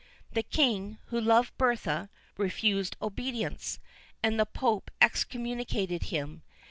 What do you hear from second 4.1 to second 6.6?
and the Pope excommunicated him.